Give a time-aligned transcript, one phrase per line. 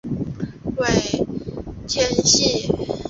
[0.77, 0.81] 尾
[1.87, 2.65] 纤细。